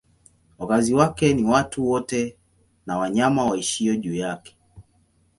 [0.57, 2.37] Wakazi wake ni watu wote
[2.85, 4.57] na wanyama waishio juu yake.